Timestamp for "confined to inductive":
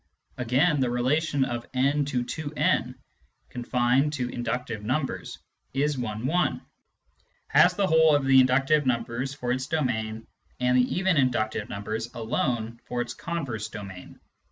3.49-4.83